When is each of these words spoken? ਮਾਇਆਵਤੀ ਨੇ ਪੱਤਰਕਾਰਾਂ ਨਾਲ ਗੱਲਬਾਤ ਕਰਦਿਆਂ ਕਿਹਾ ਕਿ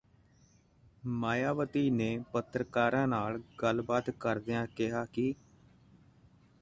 ਮਾਇਆਵਤੀ 1.03 1.89
ਨੇ 1.89 2.17
ਪੱਤਰਕਾਰਾਂ 2.33 3.07
ਨਾਲ 3.07 3.39
ਗੱਲਬਾਤ 3.63 4.09
ਕਰਦਿਆਂ 4.09 4.65
ਕਿਹਾ 4.67 5.05
ਕਿ 5.05 5.33